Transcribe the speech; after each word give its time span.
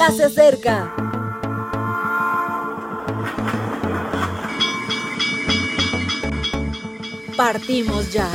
ya 0.00 0.10
se 0.12 0.24
acerca. 0.24 0.94
Partimos 7.36 8.10
ya. 8.10 8.26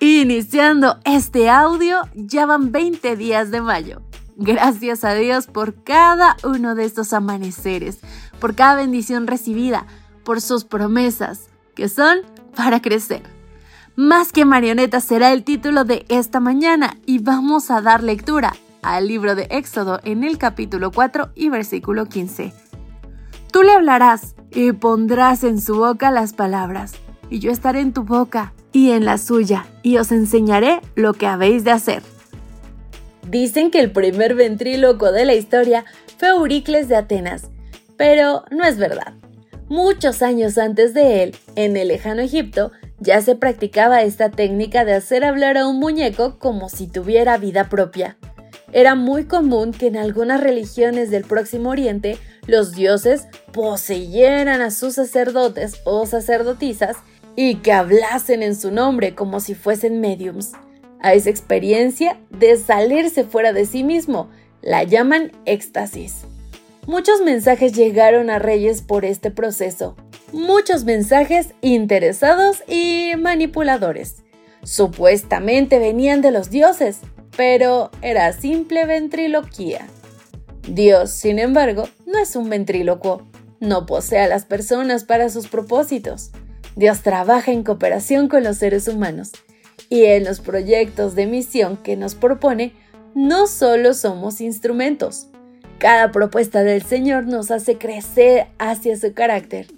Iniciando 0.00 0.98
este 1.04 1.48
audio, 1.48 2.02
ya 2.14 2.46
van 2.46 2.72
20 2.72 3.14
días 3.14 3.52
de 3.52 3.60
mayo. 3.60 4.02
Gracias 4.36 5.04
a 5.04 5.14
Dios 5.14 5.46
por 5.46 5.84
cada 5.84 6.36
uno 6.42 6.74
de 6.74 6.86
estos 6.86 7.12
amaneceres, 7.12 8.00
por 8.40 8.56
cada 8.56 8.74
bendición 8.74 9.28
recibida, 9.28 9.86
por 10.30 10.40
sus 10.40 10.64
promesas, 10.64 11.48
que 11.74 11.88
son 11.88 12.18
para 12.54 12.80
crecer. 12.80 13.20
Más 13.96 14.30
que 14.30 14.44
marionetas 14.44 15.02
será 15.02 15.32
el 15.32 15.42
título 15.42 15.82
de 15.82 16.06
esta 16.08 16.38
mañana 16.38 16.98
y 17.04 17.18
vamos 17.18 17.68
a 17.72 17.80
dar 17.80 18.04
lectura 18.04 18.54
al 18.80 19.08
libro 19.08 19.34
de 19.34 19.48
Éxodo 19.50 19.98
en 20.04 20.22
el 20.22 20.38
capítulo 20.38 20.92
4 20.92 21.30
y 21.34 21.48
versículo 21.48 22.06
15. 22.06 22.52
Tú 23.50 23.64
le 23.64 23.72
hablarás 23.72 24.36
y 24.52 24.70
pondrás 24.70 25.42
en 25.42 25.60
su 25.60 25.74
boca 25.74 26.12
las 26.12 26.32
palabras, 26.32 26.92
y 27.28 27.40
yo 27.40 27.50
estaré 27.50 27.80
en 27.80 27.92
tu 27.92 28.04
boca 28.04 28.52
y 28.70 28.92
en 28.92 29.04
la 29.04 29.18
suya, 29.18 29.66
y 29.82 29.96
os 29.96 30.12
enseñaré 30.12 30.80
lo 30.94 31.12
que 31.12 31.26
habéis 31.26 31.64
de 31.64 31.72
hacer. 31.72 32.04
Dicen 33.28 33.72
que 33.72 33.80
el 33.80 33.90
primer 33.90 34.36
ventríloco 34.36 35.10
de 35.10 35.24
la 35.24 35.34
historia 35.34 35.84
fue 36.18 36.28
Euricles 36.28 36.86
de 36.86 36.94
Atenas, 36.94 37.48
pero 37.96 38.44
no 38.52 38.62
es 38.62 38.78
verdad. 38.78 39.14
Muchos 39.70 40.20
años 40.22 40.58
antes 40.58 40.94
de 40.94 41.22
él, 41.22 41.36
en 41.54 41.76
el 41.76 41.86
lejano 41.86 42.22
Egipto, 42.22 42.72
ya 42.98 43.22
se 43.22 43.36
practicaba 43.36 44.02
esta 44.02 44.28
técnica 44.28 44.84
de 44.84 44.94
hacer 44.94 45.22
hablar 45.22 45.56
a 45.56 45.68
un 45.68 45.78
muñeco 45.78 46.40
como 46.40 46.68
si 46.68 46.88
tuviera 46.88 47.38
vida 47.38 47.68
propia. 47.68 48.16
Era 48.72 48.96
muy 48.96 49.26
común 49.26 49.70
que 49.70 49.86
en 49.86 49.96
algunas 49.96 50.40
religiones 50.40 51.12
del 51.12 51.22
Próximo 51.22 51.70
Oriente 51.70 52.18
los 52.48 52.72
dioses 52.72 53.28
poseyeran 53.52 54.60
a 54.60 54.72
sus 54.72 54.94
sacerdotes 54.94 55.80
o 55.84 56.04
sacerdotisas 56.04 56.96
y 57.36 57.58
que 57.58 57.70
hablasen 57.70 58.42
en 58.42 58.56
su 58.56 58.72
nombre 58.72 59.14
como 59.14 59.38
si 59.38 59.54
fuesen 59.54 60.00
mediums. 60.00 60.50
A 61.00 61.14
esa 61.14 61.30
experiencia 61.30 62.18
de 62.30 62.56
salirse 62.56 63.22
fuera 63.22 63.52
de 63.52 63.66
sí 63.66 63.84
mismo 63.84 64.30
la 64.62 64.82
llaman 64.82 65.30
éxtasis. 65.44 66.24
Muchos 66.90 67.20
mensajes 67.20 67.72
llegaron 67.72 68.30
a 68.30 68.40
Reyes 68.40 68.82
por 68.82 69.04
este 69.04 69.30
proceso, 69.30 69.94
muchos 70.32 70.82
mensajes 70.82 71.54
interesados 71.60 72.64
y 72.66 73.12
manipuladores. 73.16 74.24
Supuestamente 74.64 75.78
venían 75.78 76.20
de 76.20 76.32
los 76.32 76.50
dioses, 76.50 76.98
pero 77.36 77.92
era 78.02 78.32
simple 78.32 78.86
ventriloquía. 78.86 79.86
Dios, 80.68 81.10
sin 81.12 81.38
embargo, 81.38 81.84
no 82.06 82.18
es 82.18 82.34
un 82.34 82.50
ventrílocuo, 82.50 83.22
no 83.60 83.86
posee 83.86 84.22
a 84.22 84.26
las 84.26 84.44
personas 84.44 85.04
para 85.04 85.28
sus 85.28 85.46
propósitos. 85.46 86.32
Dios 86.74 87.02
trabaja 87.02 87.52
en 87.52 87.62
cooperación 87.62 88.26
con 88.26 88.42
los 88.42 88.56
seres 88.56 88.88
humanos 88.88 89.30
y 89.88 90.06
en 90.06 90.24
los 90.24 90.40
proyectos 90.40 91.14
de 91.14 91.26
misión 91.26 91.76
que 91.76 91.96
nos 91.96 92.16
propone 92.16 92.72
no 93.14 93.46
solo 93.46 93.94
somos 93.94 94.40
instrumentos. 94.40 95.29
Cada 95.80 96.12
propuesta 96.12 96.62
del 96.62 96.82
Señor 96.82 97.26
nos 97.26 97.50
hace 97.50 97.78
crecer 97.78 98.48
hacia 98.58 98.98
su 98.98 99.14
carácter. 99.14 99.68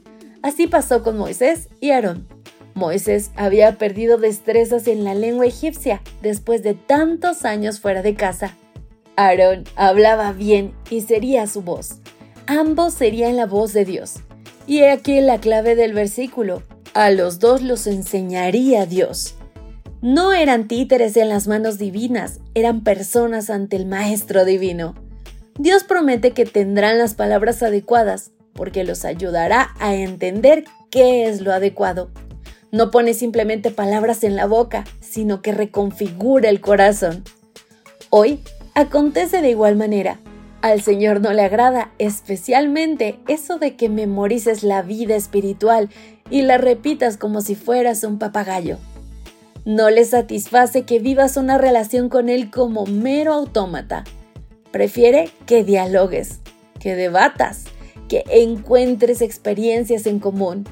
Así 0.42 0.66
pasó 0.66 1.04
con 1.04 1.16
Moisés 1.16 1.68
y 1.80 1.90
Aarón. 1.90 2.26
Moisés 2.74 3.30
había 3.36 3.78
perdido 3.78 4.18
destrezas 4.18 4.88
en 4.88 5.04
la 5.04 5.14
lengua 5.14 5.46
egipcia 5.46 6.02
después 6.20 6.64
de 6.64 6.74
tantos 6.74 7.44
años 7.44 7.78
fuera 7.78 8.02
de 8.02 8.16
casa. 8.16 8.56
Aarón 9.14 9.62
hablaba 9.76 10.32
bien 10.32 10.74
y 10.90 11.02
sería 11.02 11.46
su 11.46 11.62
voz. 11.62 12.00
Ambos 12.48 12.94
serían 12.94 13.36
la 13.36 13.46
voz 13.46 13.72
de 13.72 13.84
Dios. 13.84 14.16
Y 14.66 14.82
aquí 14.82 15.20
la 15.20 15.38
clave 15.38 15.76
del 15.76 15.92
versículo. 15.92 16.64
A 16.94 17.10
los 17.10 17.38
dos 17.38 17.62
los 17.62 17.86
enseñaría 17.86 18.86
Dios. 18.86 19.36
No 20.00 20.32
eran 20.32 20.66
títeres 20.66 21.16
en 21.16 21.28
las 21.28 21.46
manos 21.46 21.78
divinas, 21.78 22.40
eran 22.54 22.82
personas 22.82 23.50
ante 23.50 23.76
el 23.76 23.86
Maestro 23.86 24.44
Divino. 24.44 24.96
Dios 25.62 25.84
promete 25.84 26.32
que 26.32 26.44
tendrán 26.44 26.98
las 26.98 27.14
palabras 27.14 27.62
adecuadas, 27.62 28.32
porque 28.52 28.82
los 28.82 29.04
ayudará 29.04 29.70
a 29.78 29.94
entender 29.94 30.64
qué 30.90 31.28
es 31.28 31.40
lo 31.40 31.52
adecuado. 31.52 32.10
No 32.72 32.90
pone 32.90 33.14
simplemente 33.14 33.70
palabras 33.70 34.24
en 34.24 34.34
la 34.34 34.46
boca, 34.46 34.82
sino 35.00 35.40
que 35.40 35.52
reconfigura 35.52 36.48
el 36.48 36.60
corazón. 36.60 37.22
Hoy 38.10 38.40
acontece 38.74 39.40
de 39.40 39.50
igual 39.50 39.76
manera. 39.76 40.18
Al 40.62 40.82
Señor 40.82 41.20
no 41.20 41.32
le 41.32 41.42
agrada 41.42 41.92
especialmente 42.00 43.20
eso 43.28 43.58
de 43.58 43.76
que 43.76 43.88
memorices 43.88 44.64
la 44.64 44.82
vida 44.82 45.14
espiritual 45.14 45.90
y 46.28 46.42
la 46.42 46.58
repitas 46.58 47.16
como 47.16 47.40
si 47.40 47.54
fueras 47.54 48.02
un 48.02 48.18
papagayo. 48.18 48.78
No 49.64 49.90
le 49.90 50.04
satisface 50.06 50.82
que 50.82 50.98
vivas 50.98 51.36
una 51.36 51.56
relación 51.56 52.08
con 52.08 52.28
Él 52.28 52.50
como 52.50 52.84
mero 52.84 53.32
autómata. 53.32 54.02
Prefiere 54.72 55.30
que 55.46 55.64
dialogues, 55.64 56.40
que 56.80 56.96
debatas, 56.96 57.64
que 58.08 58.24
encuentres 58.26 59.20
experiencias 59.20 60.06
en 60.06 60.18
común. 60.18 60.66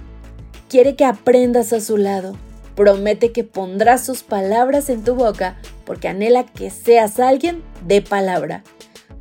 Quiere 0.69 0.97
que 0.97 1.05
aprendas 1.05 1.73
a 1.73 1.81
su 1.81 1.99
lado. 1.99 2.35
Promete 2.75 3.31
que 3.31 3.45
pondrá 3.45 3.99
sus 3.99 4.23
palabras 4.23 4.89
en 4.89 5.05
tu 5.05 5.15
boca 5.15 5.59
porque 5.85 6.09
anhela 6.09 6.47
que 6.47 6.71
seas 6.71 7.21
alguien 7.21 7.63
de 7.87 8.01
palabra. 8.01 8.65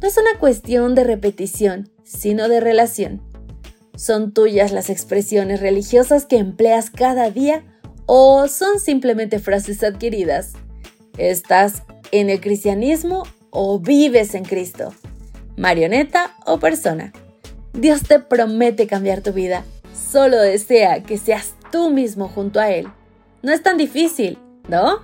No 0.02 0.08
es 0.08 0.18
una 0.18 0.40
cuestión 0.40 0.96
de 0.96 1.04
repetición, 1.04 1.90
sino 2.04 2.48
de 2.48 2.62
relación. 2.62 3.22
¿Son 3.98 4.34
tuyas 4.34 4.72
las 4.72 4.90
expresiones 4.90 5.60
religiosas 5.60 6.26
que 6.26 6.38
empleas 6.38 6.90
cada 6.90 7.30
día 7.32 7.66
o 8.06 8.48
son 8.48 8.80
simplemente 8.80 9.40
frases 9.40 9.84
adquiridas? 9.84 10.54
¿Estás 11.18 11.84
en 12.12 12.30
el 12.30 12.40
cristianismo 12.40 13.24
o 13.52 13.80
vives 13.80 14.36
en 14.36 14.46
Cristo? 14.46 14.94
¿Marioneta 15.58 16.36
o 16.46 16.60
persona? 16.60 17.12
Dios 17.74 18.04
te 18.04 18.20
promete 18.20 18.88
cambiar 18.88 19.22
tu 19.22 19.34
vida. 19.34 19.64
Solo 19.94 20.38
desea 20.38 21.04
que 21.04 21.18
seas 21.18 21.54
tú 21.72 21.90
mismo 21.90 22.28
junto 22.28 22.60
a 22.60 22.72
Él. 22.72 22.88
No 23.42 23.52
es 23.52 23.62
tan 23.62 23.78
difícil, 23.78 24.38
¿no? 24.68 25.02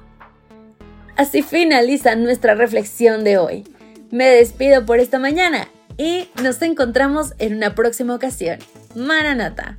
Así 1.15 1.41
finaliza 1.41 2.15
nuestra 2.15 2.55
reflexión 2.55 3.23
de 3.23 3.37
hoy. 3.37 3.63
Me 4.11 4.25
despido 4.25 4.85
por 4.85 4.99
esta 4.99 5.19
mañana 5.19 5.67
y 5.97 6.29
nos 6.43 6.61
encontramos 6.61 7.33
en 7.37 7.55
una 7.55 7.75
próxima 7.75 8.15
ocasión. 8.15 8.59
Maranata. 8.95 9.77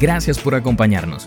Gracias 0.00 0.38
por 0.38 0.54
acompañarnos. 0.54 1.26